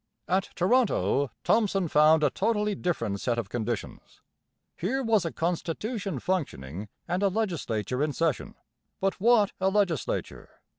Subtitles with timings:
[0.27, 4.23] At Toronto Thomson found a totally different set of conditions.
[4.75, 8.55] Here was a constitution functioning and a legislature in session;
[8.99, 10.59] but what a legislature!